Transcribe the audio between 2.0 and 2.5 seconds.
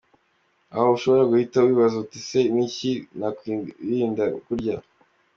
uti ese